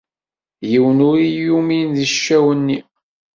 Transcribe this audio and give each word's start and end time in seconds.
Yiwen 0.69 0.99
ur 1.09 1.17
iyi-yumin 1.21 1.87
deg 1.97 2.09
ccaw-nni. 2.13 2.79